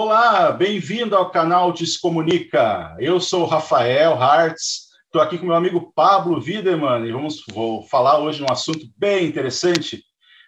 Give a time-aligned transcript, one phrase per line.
[0.00, 2.94] Olá, bem-vindo ao canal Descomunica.
[3.00, 8.20] Eu sou Rafael Hartz, estou aqui com meu amigo Pablo Widerman e vamos vou falar
[8.20, 10.04] hoje um assunto bem interessante,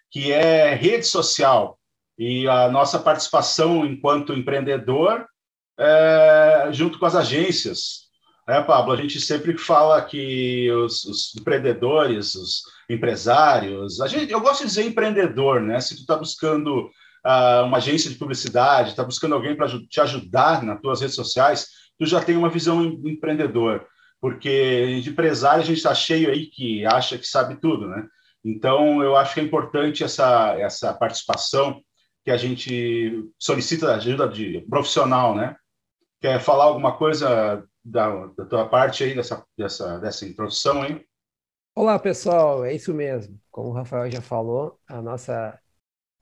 [0.09, 1.77] que é rede social
[2.17, 5.27] e a nossa participação enquanto empreendedor
[5.77, 8.09] é, junto com as agências.
[8.49, 14.41] É, Pablo, a gente sempre fala que os, os empreendedores, os empresários, a gente, eu
[14.41, 15.81] gosto de dizer empreendedor, né?
[15.81, 16.89] Se tu está buscando
[17.27, 21.67] uh, uma agência de publicidade, está buscando alguém para te ajudar nas tuas redes sociais,
[21.99, 23.87] tu já tem uma visão empreendedor,
[24.21, 28.07] porque de empresário a gente está cheio aí que acha que sabe tudo, né?
[28.45, 31.83] Então, eu acho que é importante essa, essa participação
[32.25, 35.57] que a gente solicita ajuda de profissional, né?
[36.21, 41.05] Quer falar alguma coisa da, da tua parte aí, dessa, dessa, dessa introdução, hein?
[41.75, 43.39] Olá, pessoal, é isso mesmo.
[43.51, 45.59] Como o Rafael já falou, a nossa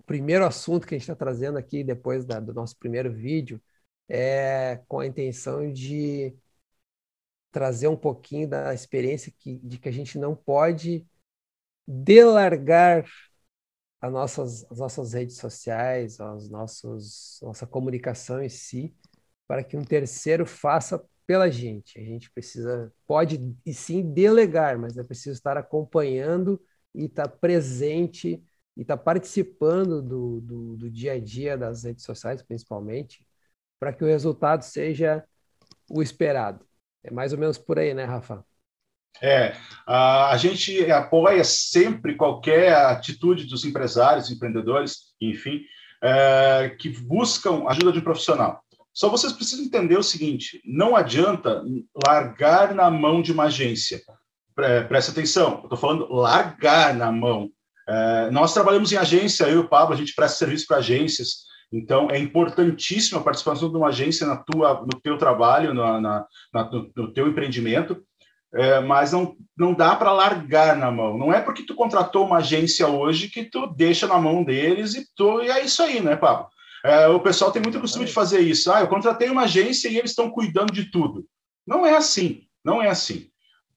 [0.09, 3.63] primeiro assunto que a gente está trazendo aqui depois da, do nosso primeiro vídeo
[4.09, 6.35] é com a intenção de
[7.53, 11.07] trazer um pouquinho da experiência que, de que a gente não pode
[11.87, 13.05] delargar
[14.01, 18.95] as nossas, as nossas redes sociais, as nossos, nossa comunicação em si,
[19.47, 21.99] para que um terceiro faça pela gente.
[22.01, 26.59] A gente precisa, pode e sim delegar, mas é preciso estar acompanhando
[26.95, 28.43] e estar presente
[28.79, 33.27] e está participando do, do, do, dia a dia das redes sociais, principalmente,
[33.81, 35.25] para que o resultado seja
[35.91, 36.65] o esperado.
[37.03, 38.45] É mais ou menos por aí, né, Rafa?
[39.21, 45.61] É, a, a gente apoia sempre qualquer atitude dos empresários, empreendedores, enfim,
[46.01, 48.63] é, que buscam ajuda de um profissional.
[48.95, 51.65] Só vocês precisam entender o seguinte: não adianta
[52.07, 54.01] largar na mão de uma agência.
[54.89, 57.51] Presta atenção, eu estou falando largar na mão
[57.89, 61.49] é, nós trabalhamos em agência, eu e o Pablo, a gente presta serviço para agências,
[61.73, 66.27] então é importantíssima a participação de uma agência na tua, no teu trabalho, na, na,
[66.53, 68.03] na no, no, teu empreendimento,
[68.55, 71.17] é, mas não, não dá para largar na mão.
[71.17, 75.07] Não é porque tu contratou uma agência hoje que tu deixa na mão deles e,
[75.17, 76.49] tu, e é isso aí, né, Pablo?
[76.85, 78.71] É, o pessoal tem muito costume de fazer isso.
[78.71, 81.27] Ah, eu contratei uma agência e eles estão cuidando de tudo.
[81.67, 83.29] Não é assim, não é assim.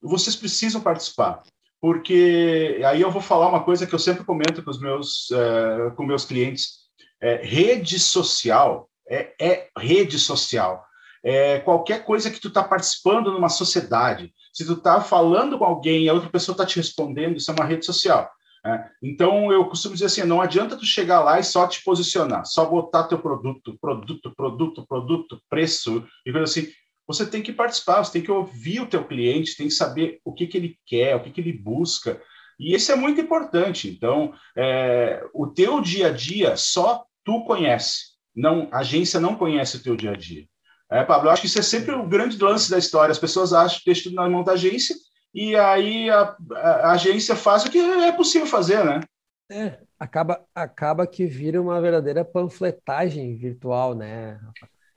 [0.01, 1.41] Vocês precisam participar
[1.81, 5.93] porque aí eu vou falar uma coisa que eu sempre comento com os meus, uh,
[5.95, 6.81] com meus clientes.
[7.19, 10.85] É, rede social é, é, rede social.
[11.23, 14.33] É qualquer coisa que tu está participando numa sociedade.
[14.53, 17.53] Se tu está falando com alguém e a outra pessoa está te respondendo, isso é
[17.53, 18.29] uma rede social.
[18.65, 18.85] É.
[19.01, 22.63] Então, eu costumo dizer assim, não adianta tu chegar lá e só te posicionar, só
[22.65, 26.71] botar teu produto, produto, produto, produto, preço, e coisa assim
[27.07, 30.33] você tem que participar, você tem que ouvir o teu cliente, tem que saber o
[30.33, 32.21] que, que ele quer, o que, que ele busca.
[32.59, 33.89] E isso é muito importante.
[33.89, 38.11] Então, é, o teu dia a dia só tu conhece.
[38.35, 40.45] Não, a agência não conhece o teu dia a dia.
[40.89, 43.11] É, Pablo, acho que isso é sempre o grande lance da história.
[43.11, 44.95] As pessoas acham que deixa tudo na mão da agência
[45.33, 49.01] e aí a, a, agência faz o que é possível fazer, né?
[49.49, 54.39] É, acaba, acaba que vira uma verdadeira panfletagem virtual, né,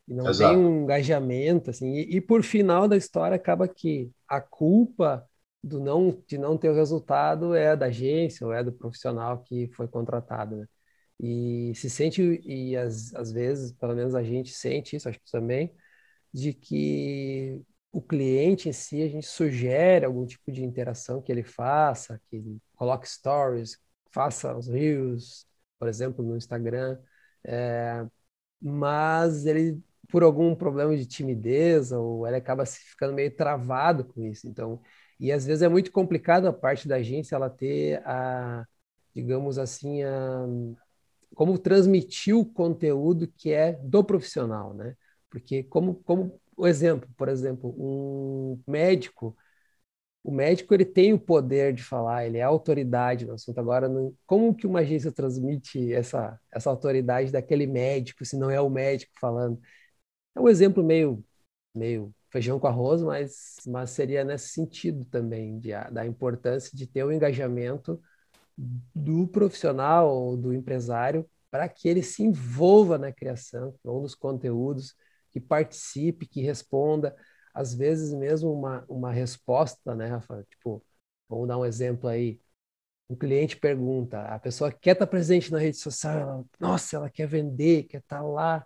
[0.09, 0.55] e não Exato.
[0.55, 5.27] tem um engajamento, assim, e, e, por final da história acaba que a culpa
[5.63, 9.69] do não, de não ter o resultado é da agência ou é do profissional que
[9.75, 10.67] foi contratado, né?
[11.21, 15.31] E se sente, e às, às vezes, pelo menos a gente sente isso, acho que
[15.31, 15.73] também,
[16.33, 17.63] de que
[17.93, 22.37] o cliente em si, a gente sugere algum tipo de interação que ele faça, que
[22.37, 23.79] ele coloque stories,
[24.13, 25.47] faça os reels,
[25.79, 26.99] por exemplo, no Instagram,
[27.45, 28.05] é,
[28.61, 29.83] mas ele
[30.15, 34.47] por algum problema de timidez, ou ele acaba ficando meio travado com isso.
[34.47, 34.81] Então,
[35.19, 38.65] e às vezes é muito complicado a parte da agência ela ter a,
[39.13, 40.47] digamos assim, a,
[41.35, 44.95] como transmitir o conteúdo que é do profissional, né?
[45.29, 49.37] Porque como, como o exemplo, por exemplo, um médico,
[50.23, 53.59] o médico ele tem o poder de falar, ele é autoridade no assunto.
[53.59, 53.89] Agora,
[54.27, 59.13] como que uma agência transmite essa, essa autoridade daquele médico, se não é o médico
[59.21, 59.61] falando?
[60.35, 61.25] É um exemplo meio,
[61.75, 67.05] meio feijão com arroz, mas, mas seria nesse sentido também, de, da importância de ter
[67.05, 68.01] o engajamento
[68.95, 74.95] do profissional ou do empresário para que ele se envolva na criação ou nos conteúdos,
[75.31, 77.15] que participe, que responda.
[77.55, 80.45] Às vezes mesmo uma, uma resposta, né, Rafa?
[80.51, 80.85] Tipo,
[81.29, 82.41] vamos dar um exemplo aí.
[83.09, 87.27] O cliente pergunta, a pessoa quer estar presente na rede social, ela, nossa, ela quer
[87.29, 88.65] vender, quer estar lá,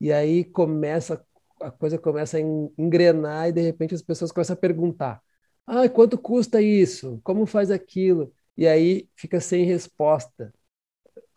[0.00, 1.24] e aí começa
[1.60, 5.22] a coisa começa a engrenar e de repente as pessoas começam a perguntar:
[5.66, 7.20] "Ah, quanto custa isso?
[7.24, 10.52] Como faz aquilo?" E aí fica sem resposta.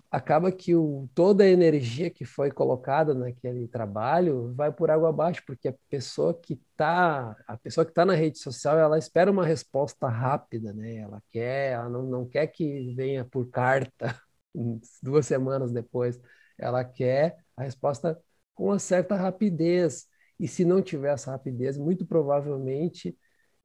[0.09, 5.41] acaba que o, toda a energia que foi colocada naquele trabalho vai por água abaixo,
[5.45, 9.45] porque a pessoa que está a pessoa que tá na rede social, ela espera uma
[9.45, 10.97] resposta rápida, né?
[10.97, 14.19] Ela quer, ela não, não quer que venha por carta
[15.01, 16.19] duas semanas depois.
[16.57, 18.19] Ela quer a resposta
[18.55, 20.07] com uma certa rapidez.
[20.39, 23.15] E se não tiver essa rapidez, muito provavelmente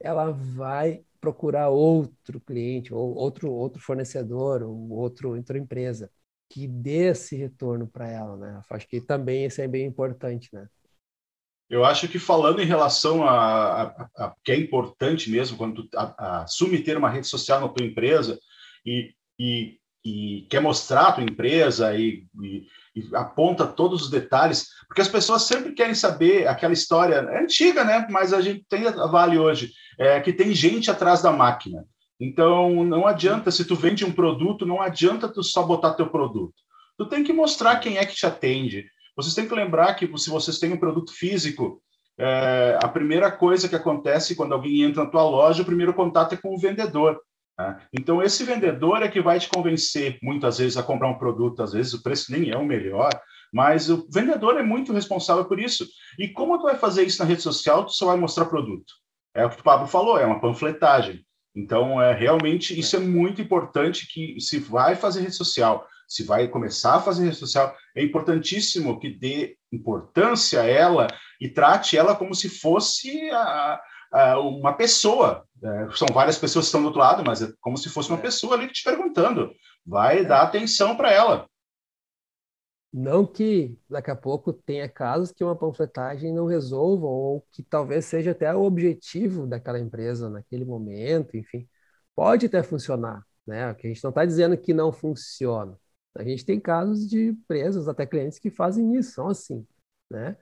[0.00, 6.10] ela vai procurar outro cliente, ou outro, outro fornecedor, ou outro, outra empresa
[6.48, 8.60] que dê esse retorno para ela, né?
[8.70, 10.68] Acho que também isso é bem importante, né?
[11.68, 15.98] Eu acho que falando em relação a, a, a que é importante mesmo quando tu
[15.98, 18.38] a, assume ter uma rede social na tua empresa
[18.84, 22.64] e, e, e quer mostrar a tua empresa e, e,
[22.94, 27.82] e, aponta todos os detalhes, porque as pessoas sempre querem saber aquela história é antiga,
[27.82, 28.06] né?
[28.08, 31.84] Mas a gente tem Vale hoje, é, que tem gente atrás da máquina.
[32.20, 36.54] Então, não adianta, se tu vende um produto, não adianta tu só botar teu produto.
[36.96, 38.86] Tu tem que mostrar quem é que te atende.
[39.16, 41.82] Vocês têm que lembrar que se vocês têm um produto físico,
[42.16, 46.34] é, a primeira coisa que acontece quando alguém entra na tua loja, o primeiro contato
[46.34, 47.20] é com o vendedor.
[47.58, 47.80] Né?
[47.92, 51.62] Então, esse vendedor é que vai te convencer, muitas vezes, a comprar um produto.
[51.62, 53.10] Às vezes, o preço nem é o melhor,
[53.52, 55.86] mas o vendedor é muito responsável por isso.
[56.18, 58.92] E como tu vai fazer isso na rede social, tu só vai mostrar produto.
[59.34, 61.24] É o que o Pablo falou, é uma panfletagem.
[61.54, 66.48] Então, é realmente isso é muito importante que se vai fazer rede social, se vai
[66.48, 71.06] começar a fazer rede social, é importantíssimo que dê importância a ela
[71.40, 73.80] e trate ela como se fosse a,
[74.36, 75.46] uma pessoa.
[75.62, 78.18] É, são várias pessoas que estão do outro lado, mas é como se fosse uma
[78.18, 78.22] é.
[78.22, 79.52] pessoa ali te perguntando.
[79.84, 80.24] Vai é.
[80.24, 81.46] dar atenção para ela.
[82.92, 88.06] Não que daqui a pouco tenha casos que uma panfletagem não resolva, ou que talvez
[88.06, 91.68] seja até o objetivo daquela empresa naquele momento, enfim.
[92.14, 93.74] Pode até funcionar, né?
[93.74, 95.78] Que a gente não está dizendo que não funciona.
[96.14, 99.66] A gente tem casos de empresas, até clientes que fazem isso, são assim,
[100.10, 100.36] né?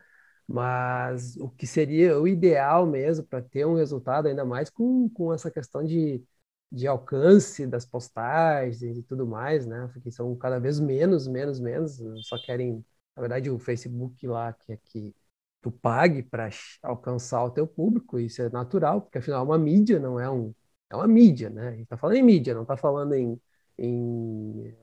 [0.46, 5.32] Mas o que seria o ideal mesmo para ter um resultado, ainda mais com, com
[5.32, 6.22] essa questão de
[6.70, 9.88] de alcance das postagens e tudo mais, né?
[9.92, 12.00] Porque são cada vez menos, menos, menos.
[12.26, 12.84] Só querem,
[13.16, 15.14] na verdade, o Facebook lá que é que
[15.62, 16.48] tu pague para
[16.82, 18.18] alcançar o teu público.
[18.18, 20.52] Isso é natural, porque afinal é uma mídia, não é um
[20.90, 21.68] é uma mídia, né?
[21.68, 23.40] A gente tá falando em mídia, não tá falando em,
[23.78, 24.76] em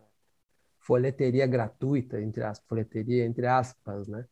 [0.80, 4.25] folheteria gratuita, entre aspas, folheteria entre aspas, né?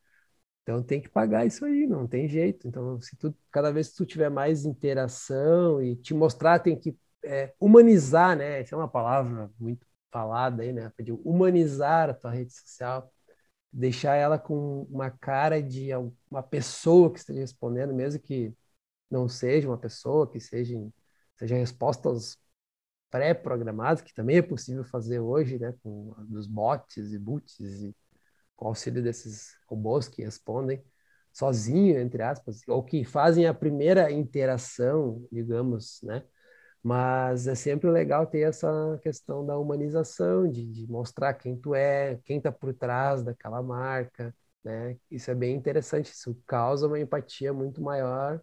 [0.63, 2.67] Então tem que pagar isso aí, não tem jeito.
[2.67, 6.95] Então, se tu cada vez que tu tiver mais interação e te mostrar, tem que
[7.23, 8.59] é, humanizar, né?
[8.61, 10.91] Essa é uma palavra muito falada aí, né?
[10.99, 13.11] De humanizar a tua rede social,
[13.71, 15.89] deixar ela com uma cara de
[16.29, 18.53] uma pessoa que esteja respondendo, mesmo que
[19.09, 20.75] não seja uma pessoa, que seja,
[21.37, 22.37] seja respostas
[23.11, 25.73] pré-programadas, que também é possível fazer hoje, né?
[25.83, 27.95] Com dos bots e boots e
[28.59, 30.83] com auxílio desses robôs que respondem
[31.31, 36.25] sozinho, entre aspas, ou que fazem a primeira interação, digamos, né?
[36.83, 42.17] Mas é sempre legal ter essa questão da humanização, de, de mostrar quem tu é,
[42.25, 44.97] quem está por trás daquela marca, né?
[45.09, 48.41] Isso é bem interessante, isso causa uma empatia muito maior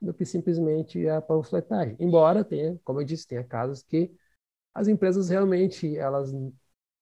[0.00, 1.96] do que simplesmente a panfletagem.
[1.98, 4.12] Embora tenha, como eu disse, tenha casos que
[4.74, 6.32] as empresas realmente elas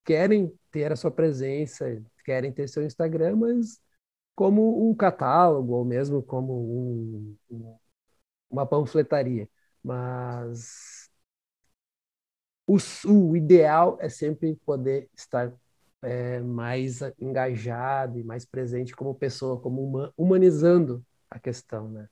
[0.04, 1.86] querem ter a sua presença,
[2.24, 3.80] querem ter seu Instagram, mas
[4.34, 7.78] como um catálogo ou mesmo como um, um,
[8.50, 9.48] uma panfletaria.
[9.82, 11.10] Mas
[12.66, 12.76] o,
[13.06, 15.52] o ideal é sempre poder estar
[16.02, 22.08] é, mais engajado e mais presente como pessoa, como uma, humanizando a questão, né?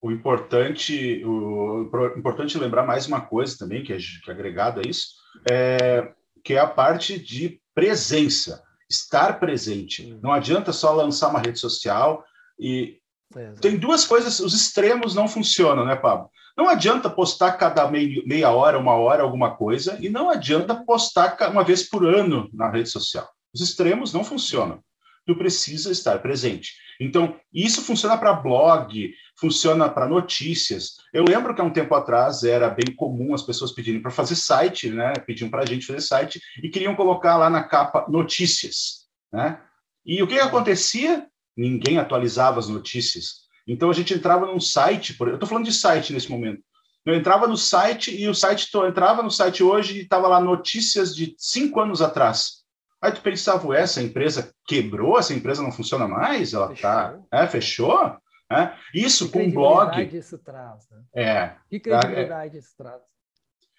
[0.00, 4.80] O importante, o, o importante lembrar mais uma coisa também que é, que é agregado
[4.80, 5.16] a isso,
[5.50, 6.14] é,
[6.44, 10.18] que é a parte de presença, estar presente.
[10.22, 12.24] Não adianta só lançar uma rede social
[12.58, 12.98] e
[13.36, 16.30] é, tem duas coisas, os extremos não funcionam, né, Pablo?
[16.56, 21.62] Não adianta postar cada meia hora, uma hora, alguma coisa, e não adianta postar uma
[21.62, 23.28] vez por ano na rede social.
[23.54, 24.82] Os extremos não funcionam.
[25.28, 26.72] Tu precisa estar presente.
[26.98, 30.96] Então, isso funciona para blog, funciona para notícias.
[31.12, 34.36] Eu lembro que há um tempo atrás era bem comum as pessoas pedirem para fazer
[34.36, 35.12] site, né?
[35.26, 39.60] Pediam para a gente fazer site e queriam colocar lá na capa notícias, né?
[40.02, 41.26] E o que, que acontecia?
[41.54, 43.46] Ninguém atualizava as notícias.
[43.66, 46.62] Então a gente entrava num site, eu estou falando de site nesse momento.
[47.04, 51.14] Eu entrava no site e o site, entrava no site hoje e estava lá notícias
[51.14, 52.57] de cinco anos atrás.
[53.00, 56.82] Aí tu pensava, essa empresa quebrou, essa empresa não funciona mais, ela fechou.
[56.82, 58.16] tá, é, fechou?
[58.50, 58.72] É?
[58.94, 60.16] Isso que com blog.
[60.16, 61.02] isso traz, né?
[61.14, 61.52] É.
[61.68, 63.02] Que credibilidade é, isso traz?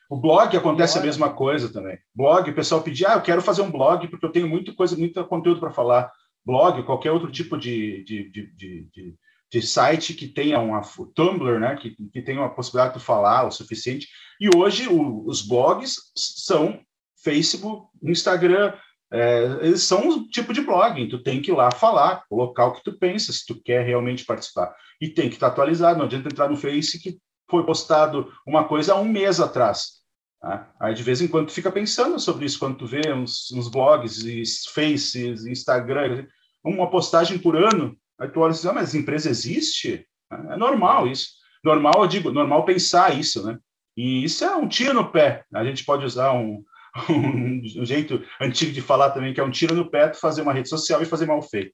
[0.10, 1.98] O blog acontece a mesma coisa também.
[2.16, 4.96] Blog, o pessoal pedia, ah, eu quero fazer um blog porque eu tenho muita coisa,
[4.96, 6.12] muito conteúdo para falar.
[6.46, 9.16] Blog, qualquer outro tipo de, de, de, de,
[9.52, 10.82] de site que tenha uma
[11.14, 14.08] Tumblr, né, que, que tenha uma possibilidade de falar o suficiente.
[14.40, 16.80] E hoje o, os blogs são
[17.24, 18.74] Facebook, Instagram,
[19.12, 22.74] é, eles são um tipo de blog, tu tem que ir lá falar, colocar o
[22.74, 24.74] que tu pensa, se tu quer realmente participar.
[25.02, 27.18] E tem que estar atualizado, não adianta entrar no Face que
[27.50, 30.00] foi postado uma coisa há um mês atrás.
[30.40, 30.72] Tá?
[30.80, 33.68] Aí de vez em quando tu fica pensando sobre isso, quando tu vê uns, uns
[33.68, 36.28] blogs, e Faces, Instagram,
[36.64, 40.06] uma postagem por ano, aí tu olha e diz, ah, mas empresa existe?
[40.32, 41.30] É normal isso.
[41.64, 43.58] Normal, eu digo, normal pensar isso, né?
[43.98, 45.44] E isso é um tiro no pé.
[45.54, 46.64] A gente pode usar um,
[47.10, 50.70] um, jeito antigo de falar também, que é um tiro no pé, fazer uma rede
[50.70, 51.74] social e fazer mal feito.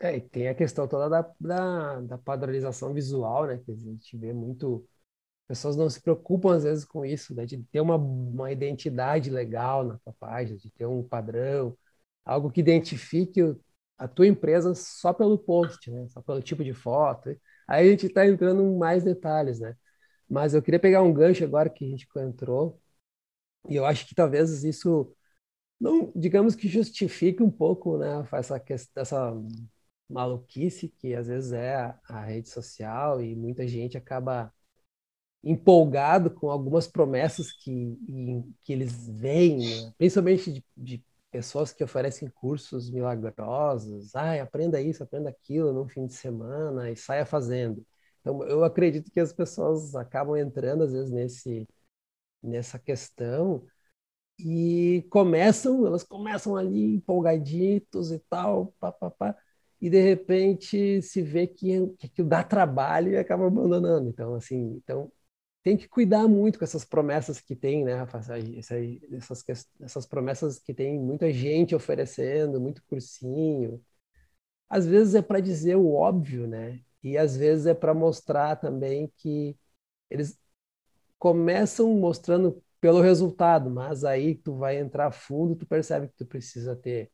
[0.00, 3.60] É, e tem a questão toda da, da, da, padronização visual, né?
[3.64, 4.86] Que a gente vê muito.
[5.46, 7.46] Pessoas não se preocupam às vezes com isso, né?
[7.46, 11.76] De ter uma, uma identidade legal na tua página, de ter um padrão,
[12.24, 13.40] algo que identifique
[13.98, 16.08] a tua empresa só pelo post, né?
[16.08, 17.30] Só pelo tipo de foto.
[17.68, 19.76] Aí a gente está entrando em mais detalhes, né?
[20.28, 22.80] Mas eu queria pegar um gancho agora que a gente entrou
[23.68, 25.14] e eu acho que talvez isso
[25.80, 29.34] não, digamos que justifique um pouco, né, essa questão, essa
[30.08, 34.52] maluquice que às vezes é a, a rede social e muita gente acaba
[35.42, 37.98] empolgado com algumas promessas que,
[38.62, 39.92] que eles veem, né?
[39.98, 46.06] principalmente de, de, pessoas que oferecem cursos milagrosos, ai, aprenda isso, aprenda aquilo num fim
[46.06, 47.84] de semana e saia fazendo.
[48.20, 51.68] Então, eu acredito que as pessoas acabam entrando às vezes nesse
[52.44, 53.66] nessa questão
[54.38, 59.36] e começam, elas começam ali empolgaditos e tal, pá, pá, pá,
[59.80, 64.08] e de repente se vê que, que aquilo dá trabalho e acaba abandonando.
[64.08, 65.12] Então, assim, então
[65.62, 68.06] tem que cuidar muito com essas promessas que tem, né,
[69.16, 69.46] essas,
[69.80, 73.82] essas promessas que tem muita gente oferecendo, muito cursinho.
[74.68, 76.80] Às vezes é para dizer o óbvio, né?
[77.02, 79.56] E às vezes é para mostrar também que
[80.10, 80.38] eles
[81.24, 86.76] começam mostrando pelo resultado, mas aí tu vai entrar fundo, tu percebe que tu precisa
[86.76, 87.10] ter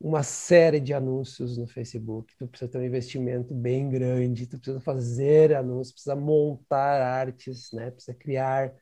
[0.00, 4.80] uma série de anúncios no Facebook, tu precisa ter um investimento bem grande, tu precisa
[4.80, 7.92] fazer anúncios, precisa montar artes, né?
[7.92, 8.74] Precisa criar,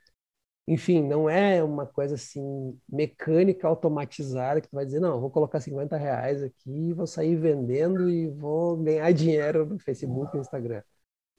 [0.66, 5.60] enfim, não é uma coisa assim mecânica, automatizada que tu vai dizer não, vou colocar
[5.60, 10.82] 50 reais aqui, vou sair vendendo e vou ganhar dinheiro no Facebook no Instagram.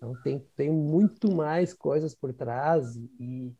[0.01, 3.53] Então tem, tem muito mais coisas por trás e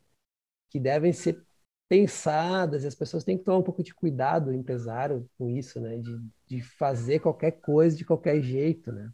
[0.72, 1.40] que devem ser
[1.88, 5.80] pensadas, e as pessoas têm que tomar um pouco de cuidado, o empresário, com isso,
[5.80, 5.98] né?
[5.98, 9.12] De, de fazer qualquer coisa de qualquer jeito, né?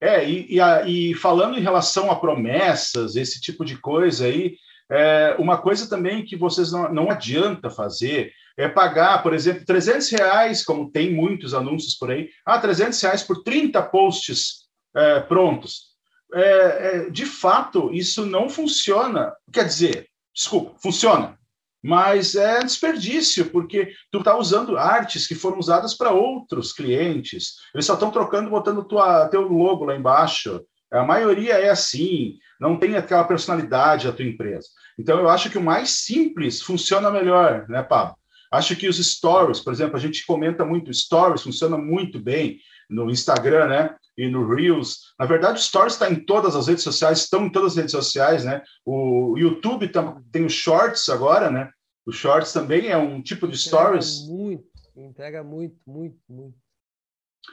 [0.00, 4.56] É, e, e, a, e falando em relação a promessas, esse tipo de coisa aí,
[4.90, 10.10] é, uma coisa também que vocês não, não adianta fazer é pagar, por exemplo, 300
[10.10, 15.88] reais, como tem muitos anúncios por aí, ah, 300 reais por 30 posts é, prontos.
[16.34, 19.32] É, é, de fato, isso não funciona.
[19.52, 21.38] Quer dizer, desculpa, funciona,
[21.82, 27.54] mas é desperdício, porque tu está usando artes que foram usadas para outros clientes.
[27.74, 30.60] Eles só estão trocando, botando tua, teu logo lá embaixo.
[30.90, 34.66] A maioria é assim, não tem aquela personalidade a tua empresa.
[34.98, 38.16] Então, eu acho que o mais simples funciona melhor, né, Pablo?
[38.50, 43.10] Acho que os stories, por exemplo, a gente comenta muito, stories funciona muito bem no
[43.10, 43.94] Instagram, né?
[44.18, 45.14] E no Reels.
[45.18, 47.92] Na verdade, o Stories está em todas as redes sociais, estão em todas as redes
[47.92, 48.62] sociais, né?
[48.84, 49.90] O YouTube
[50.32, 51.70] tem os Shorts agora, né?
[52.04, 54.26] O Shorts também é um tipo de entrega Stories.
[54.26, 54.64] Muito,
[54.96, 56.58] entrega muito, muito, muito.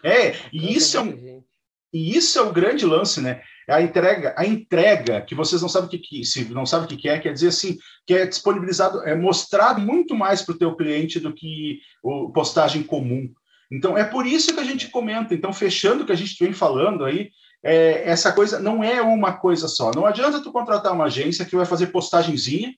[0.03, 1.43] É, e isso é, um,
[1.93, 3.41] e isso é o grande lance, né?
[3.67, 6.85] É a entrega, a entrega que vocês não sabem o que, que se não sabem
[6.85, 10.57] o que é, quer dizer assim, que é disponibilizado, é mostrado muito mais para o
[10.57, 13.31] teu cliente do que o postagem comum.
[13.71, 15.33] Então, é por isso que a gente comenta.
[15.33, 17.31] Então, fechando o que a gente vem falando aí,
[17.63, 19.91] é, essa coisa não é uma coisa só.
[19.95, 22.71] Não adianta tu contratar uma agência que vai fazer postagenzinha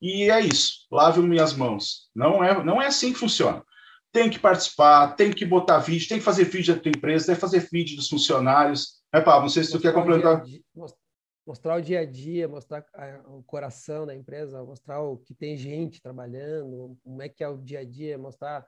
[0.00, 2.08] e é isso, lave minhas mãos.
[2.14, 3.64] Não é, não é assim que funciona.
[4.12, 7.34] Tem que participar, tem que botar vídeo, tem que fazer vídeo da tua empresa, tem
[7.34, 9.02] que fazer vídeo dos funcionários.
[9.12, 10.44] É, Pablo, não sei se tu quer complementar.
[11.44, 12.84] Mostrar o dia a dia, mostrar
[13.26, 17.56] o coração da empresa, mostrar o que tem gente trabalhando, como é que é o
[17.56, 18.64] dia a dia, mostrar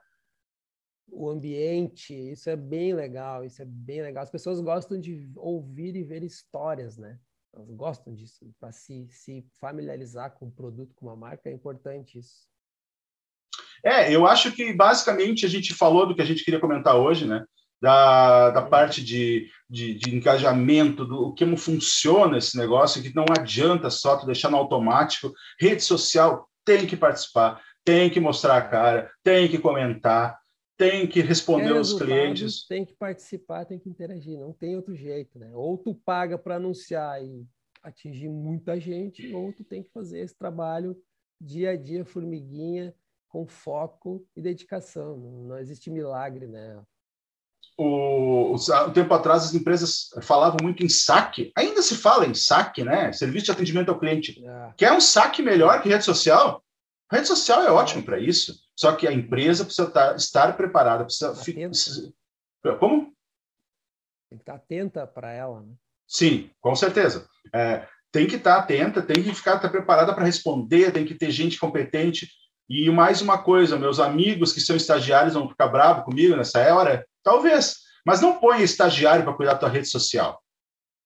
[1.11, 4.23] o ambiente, isso é bem legal, isso é bem legal.
[4.23, 7.19] As pessoas gostam de ouvir e ver histórias, né?
[7.53, 12.17] Elas gostam disso, para se, se familiarizar com o produto, com uma marca, é importante
[12.17, 12.47] isso.
[13.83, 17.27] É, eu acho que basicamente a gente falou do que a gente queria comentar hoje,
[17.27, 17.43] né?
[17.81, 23.89] da, da parte de, de, de, engajamento, do como funciona esse negócio, que não adianta
[23.89, 25.33] só tu deixar no automático.
[25.59, 30.37] Rede social tem que participar, tem que mostrar a cara, tem que comentar,
[30.77, 32.65] tem que responder aos clientes.
[32.67, 35.51] Tem que participar, tem que interagir, não tem outro jeito, né?
[35.53, 37.45] Ou tu paga para anunciar e
[37.83, 40.95] atingir muita gente, ou tu tem que fazer esse trabalho
[41.39, 42.93] dia a dia, formiguinha,
[43.27, 45.17] com foco e dedicação.
[45.17, 46.79] Não, existe milagre, né?
[47.77, 52.83] O, um tempo atrás as empresas falavam muito em saque, ainda se fala em saque,
[52.83, 53.11] né?
[53.11, 54.43] Serviço de atendimento ao cliente.
[54.45, 54.73] É.
[54.77, 56.63] Quer um saque melhor que rede social?
[57.11, 61.33] Rede social é ótimo para isso, só que a empresa precisa estar, estar preparada, precisa,
[61.33, 62.13] precisa.
[62.79, 63.13] Como?
[64.29, 65.73] Tem que estar atenta para ela, né?
[66.07, 67.27] Sim, com certeza.
[67.53, 71.59] É, tem que estar atenta, tem que ficar preparada para responder, tem que ter gente
[71.59, 72.27] competente.
[72.69, 77.05] E mais uma coisa, meus amigos que são estagiários vão ficar bravos comigo nessa hora,
[77.23, 80.41] talvez, mas não ponha estagiário para cuidar da tua rede social.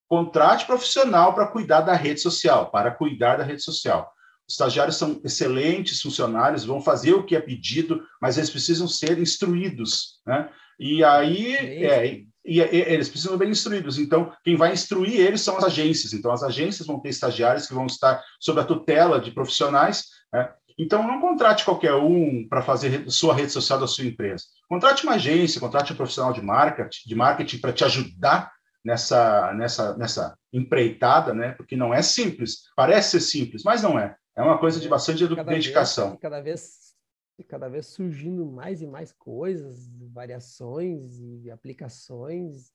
[0.08, 4.12] Contrate profissional para cuidar da rede social, para cuidar da rede social.
[4.48, 9.18] Os estagiários são excelentes funcionários, vão fazer o que é pedido, mas eles precisam ser
[9.18, 10.48] instruídos, né?
[10.78, 13.98] E aí, é, e, e, eles precisam ser bem instruídos.
[13.98, 16.12] Então, quem vai instruir eles são as agências.
[16.12, 20.04] Então, as agências vão ter estagiários que vão estar sob a tutela de profissionais.
[20.32, 20.48] Né?
[20.78, 24.44] Então, não contrate qualquer um para fazer sua rede social da sua empresa.
[24.68, 28.52] Contrate uma agência, contrate um profissional de marketing, de marketing para te ajudar
[28.84, 31.52] nessa, nessa, nessa empreitada, né?
[31.52, 32.64] Porque não é simples.
[32.76, 34.14] Parece ser simples, mas não é.
[34.36, 36.10] É uma coisa de bastante cada dedicação.
[36.10, 36.96] Vez, cada vez
[37.44, 42.72] cada vez surgindo mais e mais coisas, variações e aplicações.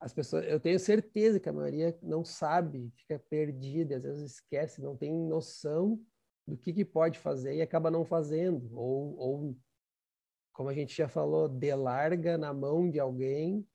[0.00, 4.82] As pessoas, eu tenho certeza que a maioria não sabe, fica perdida, às vezes esquece,
[4.82, 5.98] não tem noção
[6.46, 9.56] do que, que pode fazer e acaba não fazendo, ou, ou
[10.52, 13.66] como a gente já falou, delarga na mão de alguém,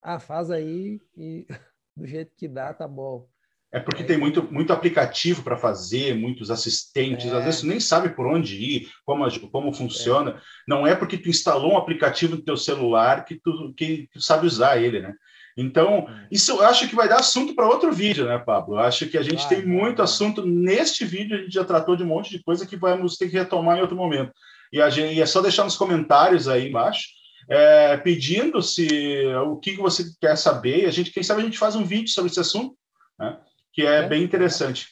[0.00, 1.46] ah, faz aí e
[1.96, 3.28] do jeito que dá, tá bom.
[3.76, 7.36] É porque tem muito, muito aplicativo para fazer, muitos assistentes, é.
[7.36, 10.30] às vezes tu nem sabe por onde ir, como, como funciona.
[10.30, 10.34] É.
[10.66, 14.46] Não é porque tu instalou um aplicativo no teu celular que tu, que tu sabe
[14.46, 15.12] usar ele, né?
[15.54, 16.28] Então, é.
[16.30, 18.76] isso eu acho que vai dar assunto para outro vídeo, né, Pablo?
[18.76, 22.02] Eu acho que a gente tem muito assunto neste vídeo, a gente já tratou de
[22.02, 24.32] um monte de coisa que vamos ter que retomar em outro momento.
[24.72, 27.08] E, a gente, e é só deixar nos comentários aí embaixo,
[27.46, 30.86] é, pedindo se o que você quer saber.
[30.86, 32.74] A gente, quem sabe a gente faz um vídeo sobre esse assunto,
[33.18, 33.36] né?
[33.76, 34.88] Que é, é bem interessante.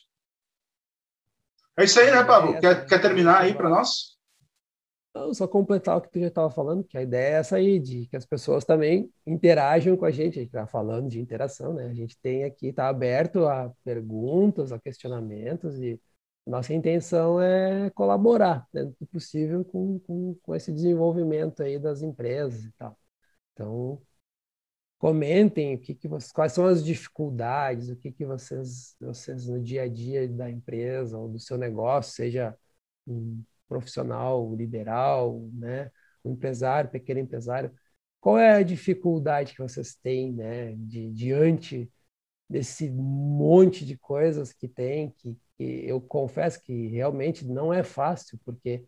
[1.76, 2.60] É isso aí, né, Pablo?
[2.60, 4.14] Quer, quer terminar aí para nós?
[5.14, 7.80] Não, só completar o que tu já estava falando, que a ideia é essa aí,
[7.80, 10.38] de que as pessoas também interajam com a gente.
[10.38, 11.86] A gente está falando de interação, né?
[11.86, 15.98] A gente tem aqui, está aberto a perguntas, a questionamentos, e
[16.46, 22.64] nossa intenção é colaborar, dentro do possível, com, com, com esse desenvolvimento aí das empresas
[22.64, 22.98] e tal.
[23.52, 24.02] Então,
[25.04, 29.62] comentem o que, que vocês, quais são as dificuldades, o que, que vocês, vocês no
[29.62, 32.56] dia a dia da empresa ou do seu negócio, seja
[33.06, 35.90] um profissional liberal, né,
[36.24, 37.70] um empresário, pequeno empresário,
[38.18, 41.92] qual é a dificuldade que vocês têm, né, de, diante
[42.48, 48.40] desse monte de coisas que tem, que, que eu confesso que realmente não é fácil,
[48.42, 48.86] porque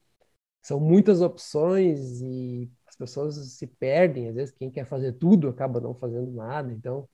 [0.62, 5.80] são muitas opções e as pessoas se perdem, às vezes quem quer fazer tudo acaba
[5.80, 6.72] não fazendo nada.
[6.72, 7.08] Então,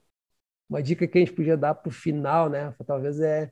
[0.68, 3.50] uma dica que a gente podia dar para o final, né, talvez é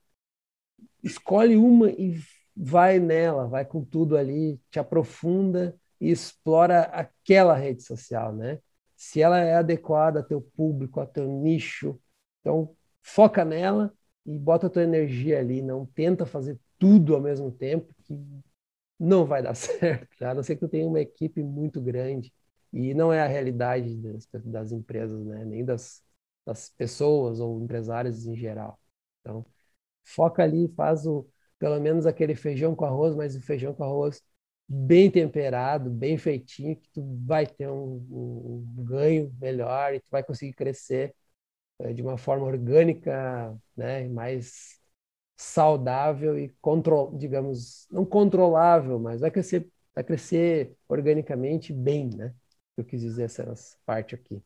[1.02, 2.18] escolhe uma e
[2.56, 8.58] vai nela, vai com tudo ali, te aprofunda e explora aquela rede social, né?
[8.96, 11.98] Se ela é adequada ao teu público, ao teu nicho,
[12.40, 13.92] então foca nela
[14.26, 18.14] e bota a tua energia ali, não tenta fazer tudo ao mesmo tempo, que
[19.00, 22.32] não vai dar certo, a não ser que tu tenha uma equipe muito grande.
[22.72, 25.44] E não é a realidade das, das empresas, né?
[25.44, 26.02] nem das,
[26.46, 28.78] das pessoas ou empresários em geral.
[29.20, 29.44] Então,
[30.04, 34.22] foca ali, faz o, pelo menos aquele feijão com arroz, mas o feijão com arroz
[34.68, 40.22] bem temperado, bem feitinho, que tu vai ter um, um ganho melhor e tu vai
[40.22, 41.14] conseguir crescer
[41.80, 44.79] é, de uma forma orgânica, né, mais
[45.40, 52.34] saudável e control, digamos, não controlável, mas vai crescer, vai crescer organicamente bem, né?
[52.76, 53.50] Eu quis dizer essa
[53.86, 54.42] parte aqui.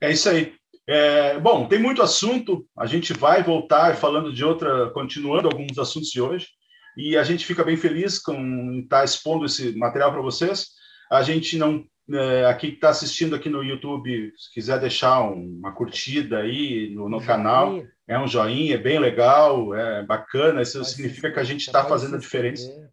[0.00, 0.52] É isso aí.
[0.84, 2.66] É, bom, tem muito assunto.
[2.76, 6.48] A gente vai voltar falando de outra, continuando alguns assuntos de hoje.
[6.96, 10.70] E a gente fica bem feliz com estar expondo esse material para vocês.
[11.08, 15.58] A gente não é, aqui que está assistindo aqui no YouTube, se quiser deixar um,
[15.58, 20.78] uma curtida aí no, no canal, é um joinha, é bem legal, é bacana, isso
[20.78, 22.74] pode significa que a gente está fazendo a diferença.
[22.74, 22.88] Né?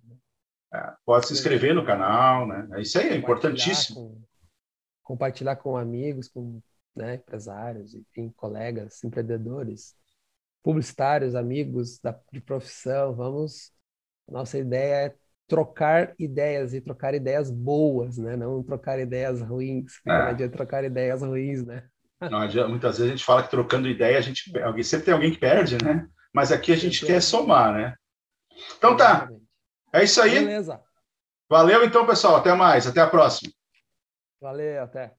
[0.74, 2.68] É, pode se inscrever no canal, né?
[2.74, 4.22] É isso aí é importantíssimo.
[5.02, 6.62] compartilhar com amigos, com
[6.94, 9.96] né, empresários, enfim, colegas, empreendedores,
[10.62, 13.14] publicitários, amigos da, de profissão.
[13.14, 13.72] Vamos.
[14.28, 15.16] Nossa ideia é
[15.48, 18.36] trocar ideias e trocar ideias boas, né?
[18.36, 20.00] Não trocar ideias ruins.
[20.06, 20.10] É.
[20.10, 21.84] Não adianta trocar ideias ruins, né?
[22.20, 24.52] Não adianta, muitas vezes a gente fala que trocando ideia, a gente
[24.84, 26.08] sempre tem alguém que perde, né?
[26.34, 27.96] Mas aqui a gente quer somar, né?
[28.78, 29.30] Então tá.
[29.94, 30.40] É isso aí.
[30.40, 30.82] Beleza.
[31.50, 32.38] Valeu então, pessoal.
[32.38, 32.88] Até mais.
[32.88, 33.52] Até a próxima.
[34.42, 35.14] Valeu, até.